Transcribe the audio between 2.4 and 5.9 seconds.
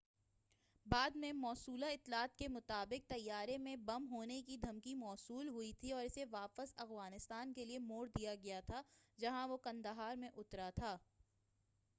مطابق طیارے میں بم ہونے کی دھمکی موصول ہوئی